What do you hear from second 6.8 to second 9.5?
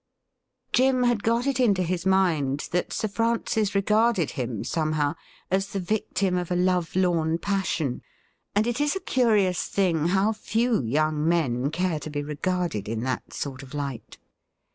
lorn passion, and it is a cm